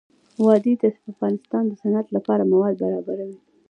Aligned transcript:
وادي 0.43 0.73
د 0.81 0.83
افغانستان 1.11 1.63
د 1.67 1.71
صنعت 1.81 2.07
لپاره 2.15 2.49
مواد 2.51 2.73
برابروي. 2.83 3.37